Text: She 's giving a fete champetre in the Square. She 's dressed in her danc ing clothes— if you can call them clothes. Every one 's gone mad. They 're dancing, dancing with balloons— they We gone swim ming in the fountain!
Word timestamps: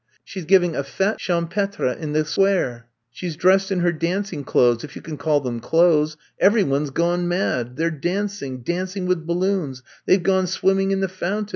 She 0.23 0.39
's 0.41 0.45
giving 0.45 0.75
a 0.75 0.83
fete 0.83 1.19
champetre 1.19 1.93
in 1.95 2.13
the 2.13 2.25
Square. 2.25 2.87
She 3.11 3.29
's 3.29 3.35
dressed 3.35 3.71
in 3.71 3.81
her 3.81 3.93
danc 3.93 4.33
ing 4.33 4.43
clothes— 4.43 4.83
if 4.83 4.95
you 4.95 5.01
can 5.03 5.15
call 5.15 5.41
them 5.41 5.59
clothes. 5.59 6.17
Every 6.39 6.63
one 6.63 6.87
's 6.87 6.89
gone 6.89 7.27
mad. 7.27 7.75
They 7.75 7.85
're 7.85 7.91
dancing, 7.91 8.63
dancing 8.63 9.05
with 9.05 9.27
balloons— 9.27 9.83
they 10.07 10.17
We 10.17 10.23
gone 10.23 10.47
swim 10.47 10.77
ming 10.77 10.89
in 10.89 11.01
the 11.01 11.07
fountain! 11.07 11.49